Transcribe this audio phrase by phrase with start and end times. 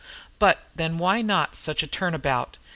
[0.39, 2.57] But then why not such a turnabout?